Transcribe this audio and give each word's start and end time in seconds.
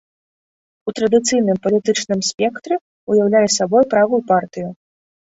У 0.91 0.93
традыцыйным 0.99 1.57
палітычным 1.65 2.23
спектры 2.29 2.73
ўяўляе 3.11 3.43
сабой 3.57 3.83
правую 3.93 4.21
партыю. 4.33 4.67